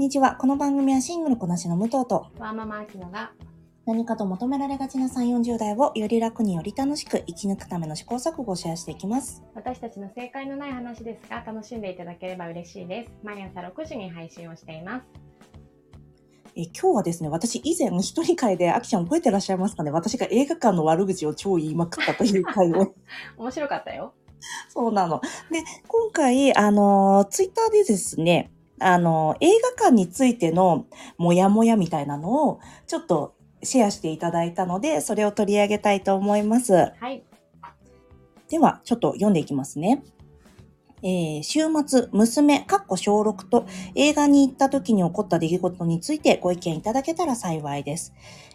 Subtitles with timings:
[0.00, 0.34] んにちは。
[0.36, 3.32] この番組はシングルこなしの武藤と、ワーママアキノが
[3.84, 9.42] 何かと求められがちな3、40代をより楽により楽しく生き抜くための試行錯誤をシェアしていきます。
[9.54, 13.10] 私たちの正解のない話ですが楽しんでいただければ嬉しいです。
[13.22, 15.06] 毎朝6時に配信をしています。
[16.56, 22.94] え今日はですね、私以前一人会で、あきちゃん覚えてらっしゃいますかね私が映画館の悪口を超言いまくったという会を。
[23.36, 24.14] 面白かったよ。
[24.70, 25.20] そうなの。
[25.50, 30.86] で、今回、あの、ツイッターでですね、あの、映画館についての
[31.18, 36.72] モヤモヤみたいなのを、ちょっとシェアしていただいたので、それを取り上げたいと思います。
[36.72, 37.22] はい。
[38.48, 40.02] では、ちょっと読んでいきますね。
[41.02, 48.12] えー週末、娘、かっこ小6と映画に行った時に起こった出来事についてご意見いただけたら幸いです。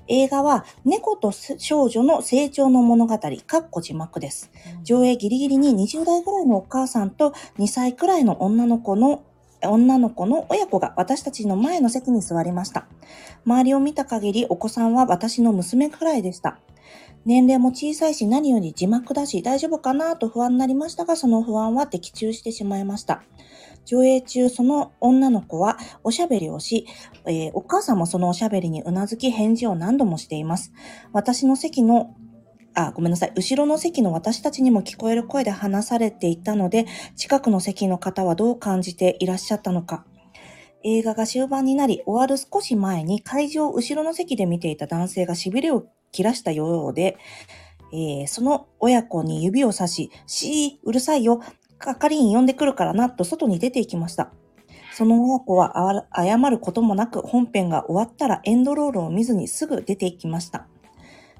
[0.07, 4.51] 映画は、猫と少女の成長の物語、かっこ字幕です。
[4.83, 9.23] 上映ギリギリに20代ぐらいのお母さんと2歳くらいの女の子の
[9.71, 12.87] 女の子の親子が私たちの前の席に座りました。
[13.45, 16.59] 周りを見た限りお子さんは私の娘くらいでした。
[17.25, 23.23] 年齢も小さいし何より字幕だし大丈夫かなと不安になりましたがその不安は的中してしまいました。
[23.85, 26.87] 上映中その女の子はおしゃべりをし、
[27.25, 30.73] えーお母さんもそのおしゃべりにうなずき返事を何度もしています。
[31.13, 32.15] 私の席の
[32.75, 33.33] あ、ごめんなさい。
[33.35, 40.05] 後ろの席の私たちにも聞こえる声で話されていたので、近くの席の方はどう感じていらっしゃったのか。
[40.83, 47.17] 映画が終盤になり、終わる少し前に会場を後ろの席で見ていた男性が痺れを切らしたようで、
[47.93, 51.41] えーその親子に指をさし、しー、うるさいよ、
[51.79, 54.31] 係員呼んでくるからな、と外に出て行きました。
[54.93, 60.67] その親子は謝ることもなく、本編が終わったらエンドロールを見ずにすぐ出て行きました。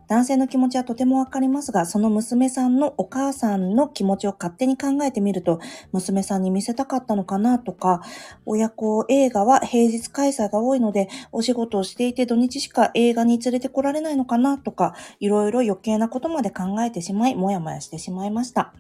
[0.08, 5.59] 男性の気持ちはとてもわかりますが、その娘さんのお母さんの気持ちを勝手に考えてみると、
[5.92, 8.02] 娘さんに見せたかったのかなとか、
[8.45, 18.73] 親子映画は平日開催が多いので、お仕事をしていて土日しか映画に連れてこられないのかなとか、いろいろ余計なことまで考えてしまい、もやもやしてしまいました。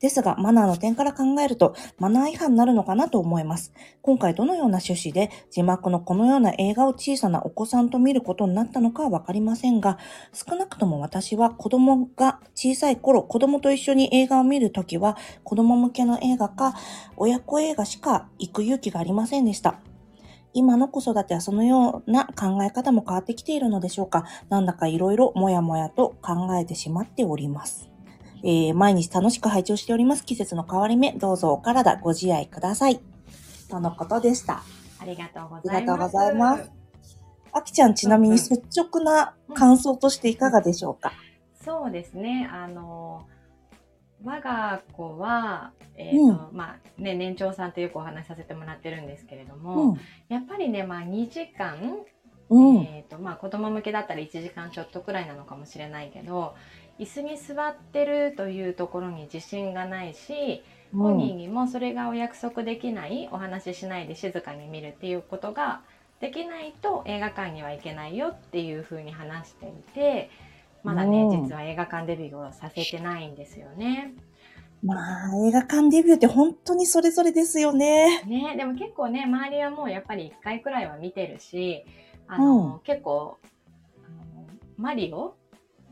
[0.00, 3.72] ですが、マナーの点から考えると、マナー違反になるのかなと思います。
[4.02, 9.98] 今回どのような趣旨で、字幕のこのような映画を小さなお子さんと見ることになったのかはわかりませんが、
[10.32, 16.74] 少なくとも私は子供が小さい頃、子供と一緒に映画を見るときは、子供向けの映画か、
[17.16, 19.80] 親子映画しか行く勇気がありませんでした。
[20.54, 24.24] 今の子育てはそのような考え方も変わってきているのでしょうか。
[24.48, 27.87] なんだかいろいろもやもやと考えてしまっております。
[28.44, 30.24] えー毎日楽しく拝聴しております。
[30.24, 33.00] 季節の変わり目、どうぞお体ご自愛ください。
[33.68, 34.62] とのことでした。
[35.00, 35.80] ありがとうごあざいます。
[35.80, 36.70] りがとうございます。
[37.52, 41.12] あきちゃん、ちなみに率直な感想としていかがでしょうか、
[41.64, 42.48] そうですね。
[42.52, 43.26] あの、
[44.24, 49.96] 我が子は、えっ、と、まあね、年長さんとよくお話しさせてもらってるんですけれども、
[50.28, 51.98] やっぱりね、まあ2時間、
[52.50, 52.76] うん。
[52.78, 52.82] うん。
[52.82, 56.54] えっ、と、まあ子供向けだったら1時間ちょっとくらいなのかもしれないけど、
[56.98, 65.82] 椅子に座ってるというところに自信がないし、本人にもそれがお約束できない、お話ししないで静かに見るっていうことが
[66.20, 70.30] できないと映画館には行けないよっていうふうに話していて、
[70.82, 74.14] まだね、うん実は映画館デビューをさせてないんですよね。
[74.82, 78.22] まあ、映画館デビューって本当にそれぞれですよね。
[78.24, 81.84] ね、でも結構ね、周りはもうやっぱり1回くらいは見てるし、
[82.28, 83.38] あの、結構、
[84.04, 85.34] あのマリオ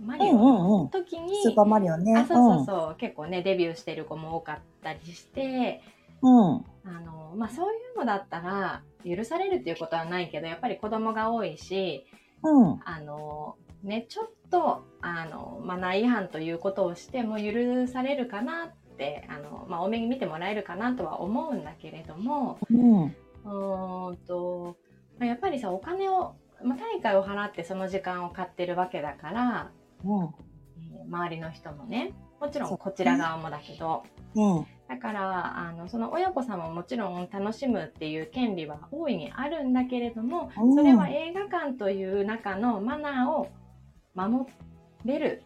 [0.00, 0.32] マリオ。
[0.34, 2.16] の時に、スーパーマリオね。
[2.16, 5.82] あそうそうそう、結構ねデビューしてる子も多かったりして
[6.22, 6.56] うん。
[6.56, 6.64] うん。
[6.84, 12.06] あの、まあ、そういうのだったら許されるっていうことはないけどやっぱり子供が多いし
[12.42, 12.80] うん。
[12.84, 23.04] あの、ね、ちょっとあのマナー違反ということをしても許されるかなってあの、まあ、多めに見てもらえるかなとは思うんだけれどもうん。
[23.04, 24.76] うーんと
[25.18, 29.85] まあやっぱりさお金を、まあ、対価を払ってその時間を買ってるわけだから、うん。
[30.04, 30.46] えー
[31.06, 34.02] 周りの人もねもちろんこちら側もだけど。
[34.34, 34.66] うん。
[34.88, 43.48] だからあのその親子さんももちろん楽しむっていう権利は大いにあるんだけれどもうんそれは映画館という中のマナーを
[44.14, 44.46] 守
[45.04, 45.43] れる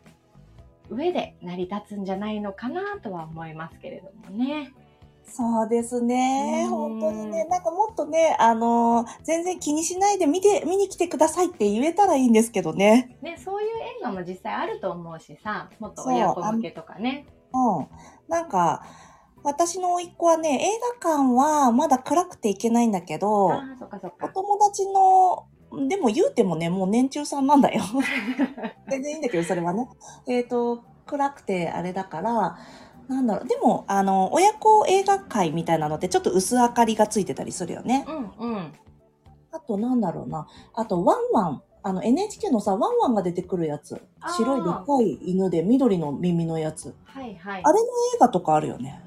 [0.91, 4.73] 上で成り立つんじゃないのかなとは思いますけれどもね。
[5.31, 6.65] そうですね。
[6.67, 13.17] うん本当にね、なんかもっとね、あのー全然気にしないで見て、見に来てくださいって言えたらいいんですけどね。
[13.23, 17.27] ねそういう映画も実際あると思うしさもっと親子向けとかね。
[17.53, 17.87] うん。
[18.29, 18.85] なんか、
[19.43, 24.29] 私の甥っ子はね、映画館はまだ暗くて行けないんだけど、そっかそっおか。
[24.29, 25.47] 友達の、
[25.88, 27.82] でも言うてもね、もう年中さんなんだよ。
[28.91, 29.88] 全然いいんだけど、それはね。
[30.27, 32.59] えっ、と、暗くてあれだから、
[33.11, 33.49] なんだろう。
[33.49, 38.07] でも、あの、親子映画会みたいなのってちょっと薄明かりがついてたりするよね。
[38.39, 38.73] うんうん。
[39.67, 40.47] となんだろうな。
[40.75, 41.62] あと、ワンワン。
[41.83, 44.01] あの、NHK のさ、ワンワンが出てくるやつ。
[44.37, 46.95] 白いでっかい犬で緑の耳のやつ。
[47.05, 49.03] はいはいあれの映画とかあるよね。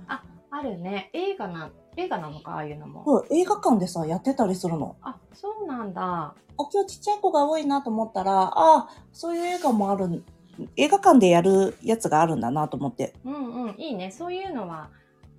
[0.55, 4.95] あるね映画な映画なのかああいうのもそう、映画館でさ、やってたりするの。
[5.01, 10.23] あそうなんだあ、今日ちっちゃい子が多いなと思ったら、ああ、そういう映画もある、
[10.75, 13.13] 映画館でやるやつがあるんだなと思って。
[13.23, 14.11] うんうんいいね。
[14.11, 14.89] そういうのは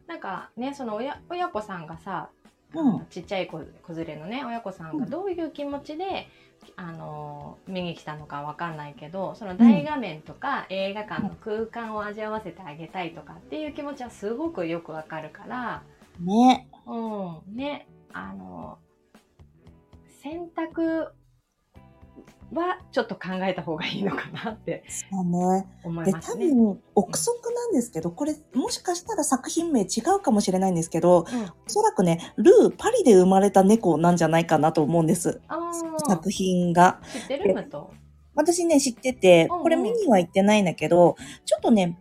[0.06, 2.30] なんかねその親親子さんがさ、
[2.74, 3.06] うん。
[3.08, 6.28] ちっちゃい子子連れのね親子さんがどういう気持ちで、
[6.76, 15.82] あの見に来たのかわかんないけどその大画面とか映画館の空間を味わわせてあげたいとかっていう気持ちはすごくよくわかるから、
[16.20, 16.68] ね。
[16.86, 18.78] うん、ねあの
[20.22, 21.12] 選択
[22.54, 26.54] はちょっと考えた方がいいのかなって思いますね。
[26.54, 29.86] 分、憶測なんですけど、これ、もしかしたら作品名違
[30.16, 35.40] うかもしれないんですけど、うん、おそらくね、ルー、パリで生まれた猫なんじゃないかなと思うんです。
[36.08, 37.00] 作品が。
[37.12, 37.54] 知ってる？
[37.54, 37.92] ムと
[38.34, 41.98] 私ね、知ってて、うんうんこれ見には行ってないんだけど、ちょっとね、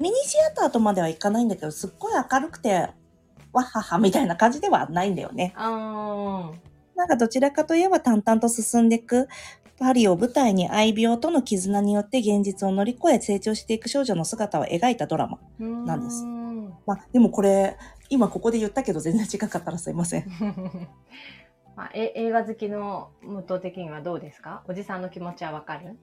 [0.00, 2.88] ミニシアターとまでは行かないんだけど、すっごい明るくて、
[3.52, 5.54] わっはっはみたいな感じではないんだよね。
[5.56, 6.65] あー
[6.96, 9.28] なんかどちらかといえば淡々と進んでいく、
[9.78, 15.38] パリを舞台に愛病との絆によって現実を乗り越え成長していく少女の姿を描いたドラマ。
[15.58, 16.24] なんです
[16.86, 17.76] まあ、でもこれ、
[18.08, 20.26] 今ここで言ったけど全然違かったらすいません。
[21.76, 24.62] まあ、え映画好きの武藤的にはどうですか？
[24.66, 25.98] おじさんの気持ちはわかる？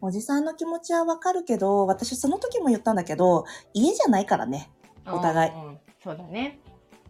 [0.00, 4.70] おじさんの気持ちはわかるけど、私その時も言ったんだけど、家じゃないからね。
[5.06, 6.60] お互いうんうんそうだね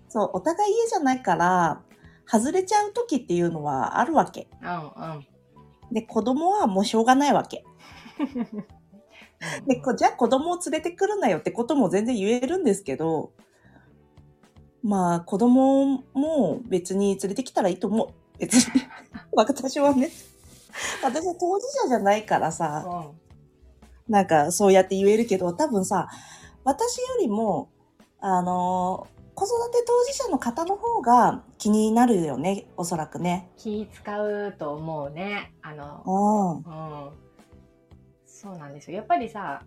[0.09, 1.83] そう、お互い家じゃないから、
[2.27, 4.49] 外れちゃう時っていうのはあるわけ。
[4.63, 5.27] うんうん
[5.93, 7.65] で、子供はもうしょうがないわけ。
[9.69, 13.31] で、こじゃあ子供を連れてくるなよってことも全然言えるんですけど、
[14.83, 18.09] まあ子供も別に連れてきたらいいと思う。
[18.39, 18.83] 別に。
[19.37, 20.11] 私はね。
[21.03, 23.27] 私は当事者じゃないからさ、うん
[24.09, 26.09] なんかそうやって言えるけど、多分さ、
[26.63, 27.71] 私よりも、
[28.21, 33.51] あの子育て当事者の方の方が気になるよね、おそらくね。
[33.59, 36.73] 気使うと思うねあのうん。
[36.73, 37.11] うん
[38.25, 39.63] そうなんですよやっぱりさ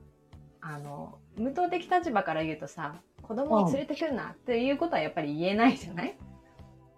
[0.62, 6.16] あの無党的立場から言うとさ子供を連れてくるなっていうことはやっぱり言えないじゃない、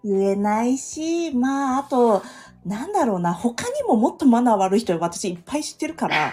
[0.04, 2.22] 言えないし、まあ、あと、
[2.64, 6.32] なんだろうな、他にももっとマナー悪い人私いっぱい知ってるから。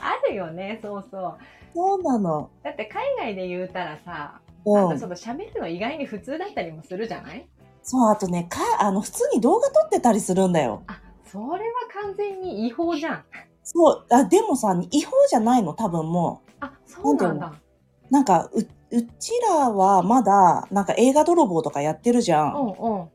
[0.00, 1.38] あるよねそうそう
[1.74, 2.50] そうなの。
[2.62, 5.06] だって海外で言うたらさうんなんかそ。
[5.08, 7.48] の喋るの意外に普通だったりもするじゃない？
[7.82, 10.82] そう、あとね、か、あの、普通に動画撮ってたりするんだよ。
[10.88, 11.56] あそれは
[12.02, 13.24] 完全に違法じゃん
[13.62, 18.12] そう、あ、でもさ、違法じゃないの、多分もあそうなんだう。
[18.12, 22.54] なんか、う、うちらはまだ、なんか映画泥棒とかやってるじゃん。
[22.54, 23.08] うんうん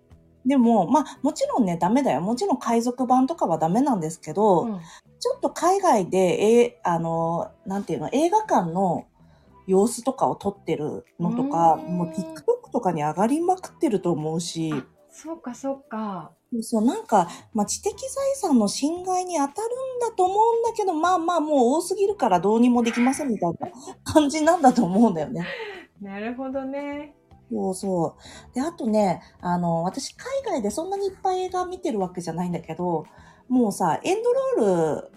[0.43, 2.19] でも、まあ、もちろんね、ダメだよ。
[2.19, 4.79] もちろん海賊版とかはダメなんですけど、うん
[5.19, 9.05] ちょっと海外で、えーあの、なんていうの、映画館の
[9.67, 16.31] 様子とかを撮ってるのとか、もう TikTok とかに上がりまくってると思うし、あそうかそうか
[16.61, 23.69] そう、なんか、まあ、知的財産の侵害に当たるんだと思うんだけど、まあまあ、もう多すぎるからどうにもできませんみたいな
[24.03, 25.45] 感じなんだと思うんだよね。
[26.01, 27.15] なるほどね
[27.49, 28.15] そうそ
[28.51, 28.55] う。
[28.55, 33.05] で、あとね、あの、私、海外でそんなにいっぱい映画見てるわけじゃないんだけど、
[33.49, 35.11] もうさ、エンドロール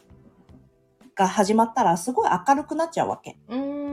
[1.15, 3.39] が始まったらすごい明るくなっちゃうわけ。
[3.49, 3.84] うーん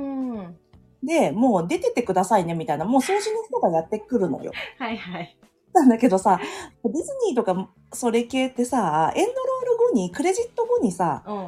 [1.03, 4.51] で、もう出てってくださいね、みたいな、もう掃除の人がやってくるのよ。
[4.77, 5.38] はいはい
[5.74, 6.38] なんだけどさ、
[6.84, 11.39] ディズニーとかそれ系ってさ、エンドロール後に、クレジット後にさ、うんう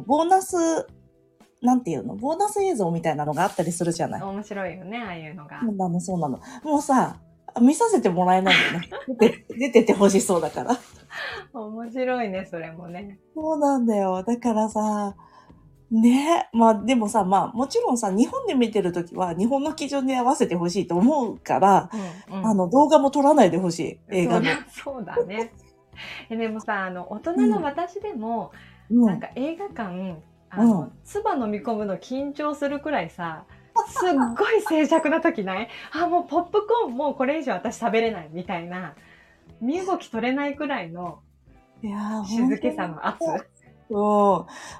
[0.00, 0.56] んボーナス、
[1.60, 4.22] なんていうのボーナス映像みたいなのがあったりするじゃない。
[4.22, 6.40] 面白いよねああいうのがそうなの、そうなの。
[6.62, 7.16] もうさ、
[7.60, 8.90] 見させてもらえないんだよね。
[9.18, 10.78] 出て、出ててほしそうだから。
[11.52, 14.22] 面白いねそれもねそうなんだよ。
[14.22, 15.14] だからさ、
[15.90, 16.48] ね。
[16.52, 21.90] まあでもさ、まあもちろんさ、日本で見てるときは日本の基準に合わせてほしいと思うから、
[22.30, 22.46] うんうん。
[22.46, 23.98] あの動画も撮らないでほしい。
[24.10, 24.46] 映画の。
[24.70, 25.52] そうだね。
[26.30, 28.52] えでもさあの大人の私でも、
[28.90, 29.04] うん。
[29.06, 30.16] なんか映画館
[30.50, 30.92] あの、うん。
[31.04, 33.44] 唾飲み込むの緊張するくらいさ
[33.88, 35.68] すっごい静寂な時ない？
[35.92, 38.94] あもうポップコーンもうこれ以上私食べれないみたいな
[39.60, 41.20] 身動き取れないくらいの
[42.26, 43.18] 静けさの圧
[43.88, 44.04] 本当にうん。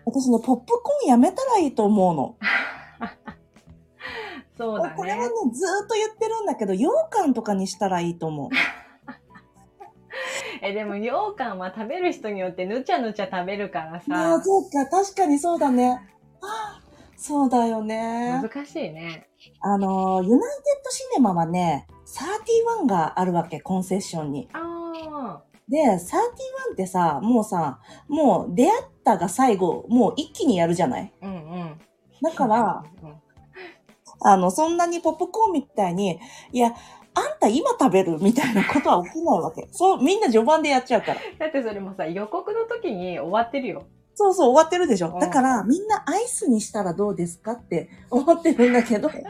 [0.04, 2.36] 私ね、ポップコーンやめたらいいと思うの。
[4.56, 8.50] そうだこれはねね、ずーっと言ってるんだけど、羊羹とかにしたらいいと思う。
[10.62, 14.00] えでも羊羹は食べる人によってぬちゃぬちゃ食べるからああ、
[14.38, 16.00] さそうか、確かにそうだね。
[16.40, 16.82] ああ、
[17.16, 18.40] そうだよね。
[18.42, 19.28] 難しいね。
[19.60, 20.44] あの、ユナイテ
[20.80, 24.48] ッドシネマはね、31があるわけ、コンセッションに。
[24.52, 31.12] あで、31ってさ、もうさ、もう出会ったが最後、もう一気にやるじゃない？
[31.22, 31.80] あ、うんうん。
[32.22, 33.14] だから、うん
[34.26, 36.18] あの、そんなにポップコーンみたいに、
[36.52, 39.68] いや、あんた今食べるみたいなことは起きないわけ。
[39.70, 41.20] そう、みんな序盤でやっちゃうから。
[41.38, 43.82] だってそれもさ、予告の時に終わってるよ。
[44.14, 45.16] そうそう、終わってるでしょう。
[45.16, 49.20] んだから、みんなアイスにしたらどうですかって思ってるんだけど、 で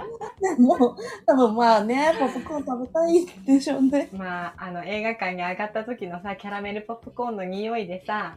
[0.58, 4.10] も、多分まあね、ポップコーン食べたいでしょうね。
[4.12, 8.36] まあ、あの、映画館に上がった時のさ、キャラメルポップコーンの匂いでさ、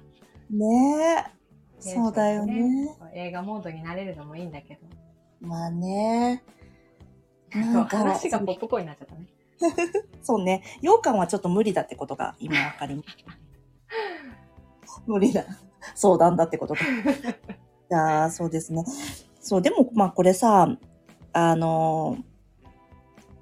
[0.50, 1.38] ねえ。
[1.80, 2.98] そうだよね。
[3.14, 4.82] 映画モードになれるのもいいんだけど。
[5.42, 6.44] まあね。
[7.54, 9.28] なんか、話がポップコーンになっちゃったね。
[10.24, 10.64] そうね。
[10.82, 13.18] 羊羹はちょっと無理だってことが今わかります。
[15.06, 15.46] 無理だ。
[15.96, 16.82] 相談だってことか。
[18.28, 18.84] いそうですね。
[19.40, 20.68] そう、でもまあこれさ、
[21.34, 22.18] あの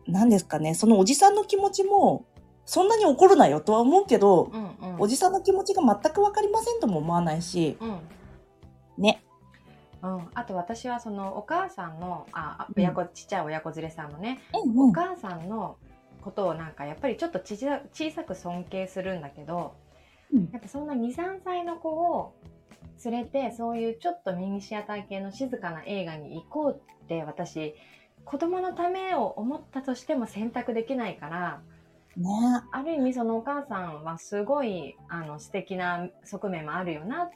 [0.07, 2.25] ー、何ですかね、そのおじさんの気持ちも、
[2.65, 5.01] そんなに怒るなよとは思うけど、うんうん。
[5.01, 7.99] おじさんの気持ちが全くわかりませんとも思わないし、うん。
[8.97, 9.23] ね。
[10.01, 15.77] うん、あと私はそのお母さんのああうん親子、ちっちゃい親子連れさんのね、うんお母さんの
[16.21, 19.73] ことをなんかやっぱりちょっと小さく尊敬するんだけど、
[20.33, 22.33] うんやっぱそんな23歳の子を
[23.03, 27.75] 連れてそういうちょっとミニシアター系の静かな映画に行こうって私
[28.23, 31.61] 子供のためを思ったとしても選択できないから
[32.17, 32.29] ね。
[32.71, 37.29] ある意味そのお母さんはすごいあの素敵な側面もあるよなっ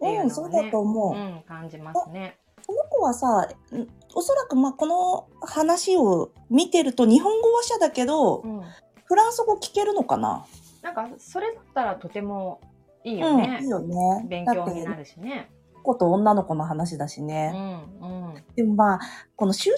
[0.00, 1.14] ていううん、のをねそうだと、思う。
[1.14, 2.38] うん、感じますね。
[2.66, 8.62] この子はさ、んおそらくまあこの話を見てると日本語話者だけど、うん
[9.06, 10.46] フランス語聞けるのかな？
[10.84, 12.60] なんかそれだったらとても
[13.04, 13.56] いいよね。
[13.58, 14.26] うん、いいよね。
[14.28, 15.50] 勉強になるしね。
[15.82, 17.48] 子と女の子の話だしうね。
[17.50, 17.54] ん
[18.00, 18.44] うん。
[18.54, 19.00] でもまあ、
[19.34, 19.76] この集中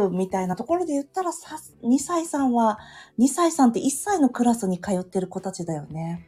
[0.00, 2.78] 力みたいなところで言ったらさ、2歳さんは、
[3.18, 6.26] 2歳さんって1歳のクラスに通ってる子たちだよね。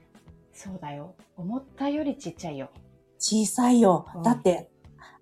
[0.52, 1.14] そうだよ。
[1.36, 2.70] 思ったよりちっちゃいよ。
[3.18, 4.22] 小さいようん。
[4.22, 4.70] だって、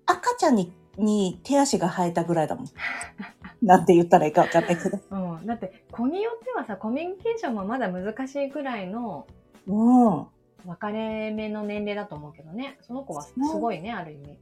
[0.05, 2.65] 赤ちゃんに、に手足が生えたぐらいだもん。
[3.61, 4.99] なんて言ったらいいか分かんないけど。
[5.11, 5.45] うん。
[5.45, 9.27] だって子によってはさ、コミュニケーションもまだ難しいぐらいの
[9.67, 10.27] うん。
[10.65, 12.77] 分かれ目の年齢だと思うけどね。
[12.81, 14.39] その子はすごいね、ある意味。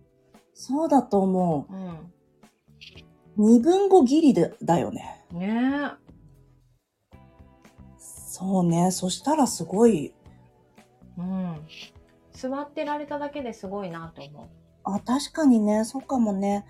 [0.53, 1.89] そうだと思うん。
[1.89, 1.97] う。
[3.37, 5.25] 二分語ギリでだよね。
[5.31, 5.91] ね
[7.97, 8.91] そうね。
[8.91, 11.21] そしたらすごい、え。
[11.21, 11.55] うん。
[12.31, 14.47] 座ってられただけですごいなと思う。
[14.83, 16.65] あ、確かにね、そうかもね。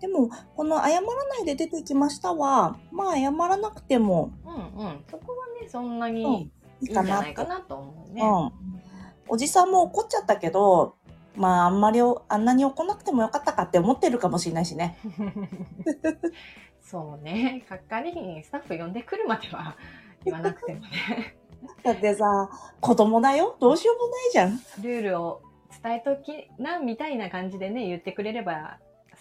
[0.00, 5.04] でも、この謝らないで出てきましたは、まあ謝らなくてもうんうん。
[5.10, 6.50] そこはね、そんなうんに
[6.80, 7.44] いいかないか。
[7.44, 8.22] なと思うね。
[8.22, 8.80] うん。
[9.28, 10.96] おじさんも怒っちゃったけど、
[11.36, 14.98] まああんまりおあんなに怒んなくてもよかったかって思ってるかもしれないしね。
[16.80, 19.76] そうね、係員スタッフ呼んでくるまでは
[20.24, 21.36] 言わなくてもね、
[21.82, 22.48] だってさ、
[22.80, 24.82] 子供だよどうしようもないじゃん。
[24.82, 25.42] ルールを
[25.82, 28.78] 伝えときなみたいな感じでね、言ってくれれば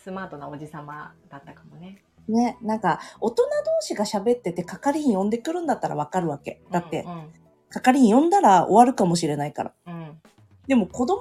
[0.08, 2.02] スマートなおじさまだったかもね。
[2.30, 3.50] ね、なんか、大人同
[3.82, 6.62] 士が喋ってて係員呼んでくるんだったらわかるわけ。
[6.72, 7.34] だって、うん
[7.70, 9.74] 係員呼んだら終わるかもしれないから。
[9.86, 10.22] うん、うん
[10.68, 11.20] でも子供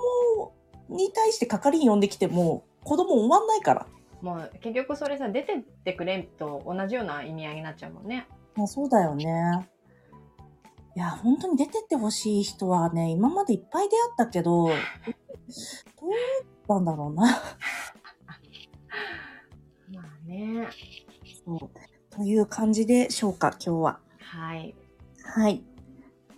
[0.88, 3.86] に対して係員呼んできても、子供終わんないから。
[4.22, 8.28] もう結局それさ、出てってくれと同じような意味合いになっちゃうもんね。
[8.54, 9.68] まあ、そうだよね。
[10.94, 14.68] いや、本当に出てってほしい人はね、今までいっぱい出会ったけど、
[16.68, 17.42] どうなんだろうな。
[20.26, 20.68] まあね。
[21.44, 21.70] そう
[22.16, 23.98] という感じでしょうか、今日は。
[24.18, 24.74] はい。
[25.22, 25.62] はい。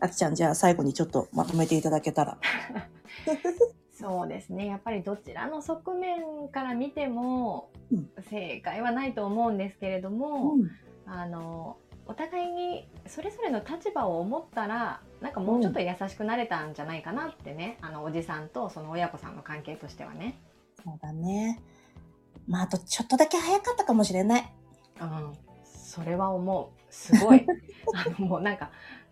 [0.00, 2.38] あきちゃん、じゃあ最後にちょっとまとめていただけたら。
[3.92, 4.66] そうですね。
[4.66, 10.70] やっぱりどちらの側面から見てもうん正解はないと思うんですけれども、うん
[11.10, 20.38] あのお互いにそれぞれの立場を思ったらなんかもうちょっと優しくなれたんじゃないかなってね、あのおじさんとその親子さんの関係としてはね。
[20.82, 21.60] そうだね。
[22.48, 24.52] まあ、あとちょっとだけ早かったかもしれない。
[25.00, 25.32] うん、
[25.64, 26.92] それは思う。
[26.92, 27.46] すごい。
[27.94, 28.70] あのもうなんか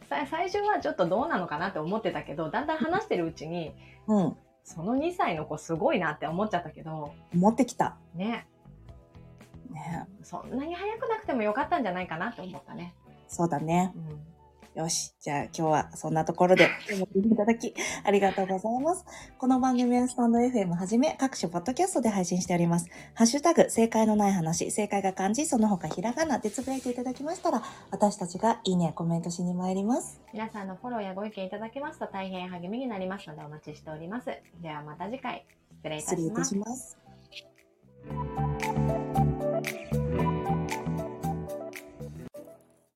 [0.08, 3.74] さ最初はちょっとどうなのかなって思ってたけどだんだん話してるうちに
[4.06, 4.36] うん。
[4.64, 7.96] その2歳の子すごいなって思っちゃったけど持ってきた。
[8.14, 8.48] ね
[9.70, 10.06] ね。
[10.22, 12.94] そんなに早くなくてもよかったんじゃないかなって思ったね。
[13.28, 13.92] そうだね。
[13.94, 14.35] うん
[14.76, 15.14] よし。
[15.20, 19.06] じゃあ今日はそんなところで今日も聞いていただきありがとうございます。
[19.38, 22.90] この番組はスタンド FM はじめ各種ポッドキャストで配信しております。
[23.14, 30.20] ハッシュタグ、正解のない話、正解が漢字、その他ひらがなでつぶやいていただきましたら、私たちがいいねやコメントしに参ります。
[30.34, 34.26] 皆さんのフォローやご意見いただけますと大変励みになりますのでお待ちしております。
[34.60, 35.46] ではまた次回
[35.78, 36.98] 失礼いた失礼いたします
[37.30, 37.46] し。
[38.10, 38.55] ます。